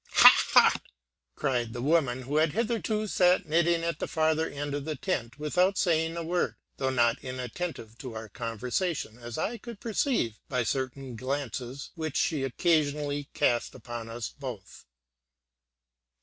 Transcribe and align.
"Ha, 0.13 0.33
ha!" 0.35 0.73
cried 1.35 1.73
the 1.73 1.81
woman 1.83 2.23
who 2.23 2.37
had 2.37 2.53
hitherto 2.53 3.05
sat 3.05 3.45
knitting 3.47 3.83
at 3.83 3.99
the 3.99 4.07
farther 4.07 4.49
end 4.49 4.73
of 4.73 4.83
the 4.83 4.95
tent 4.95 5.37
without 5.37 5.77
saying 5.77 6.17
a 6.17 6.23
word, 6.23 6.55
though 6.77 6.89
not 6.89 7.23
inattentive 7.23 7.95
to 7.99 8.15
our 8.15 8.27
conversation, 8.27 9.19
as 9.19 9.37
I 9.37 9.59
could 9.59 9.79
perceive 9.79 10.39
by 10.49 10.63
certain 10.63 11.15
glances 11.15 11.91
which 11.93 12.17
she 12.17 12.41
occasionally 12.43 13.29
cast 13.35 13.75
upon 13.75 14.09
us 14.09 14.29
both. 14.29 14.85